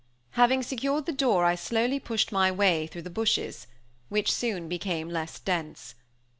[0.31, 3.67] Having secured the door I slowly pushed my way through the bushes,
[4.09, 5.93] which soon became less dense.